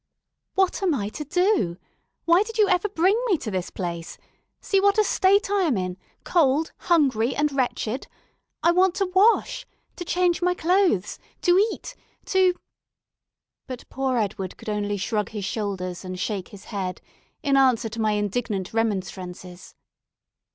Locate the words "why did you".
2.25-2.67